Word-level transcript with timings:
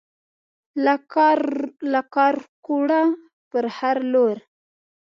له 1.91 2.01
کارکوړه 2.15 3.01
پر 3.51 3.65
هر 3.77 3.97
لور 4.11 4.37